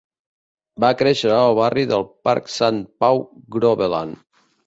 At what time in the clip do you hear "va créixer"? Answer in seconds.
0.83-1.29